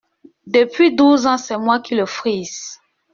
Depuis 0.47 0.95
douze 0.95 1.27
ans, 1.27 1.37
c’est 1.37 1.59
moi 1.59 1.79
qui 1.79 1.93
le 1.93 2.07
frise… 2.07 2.79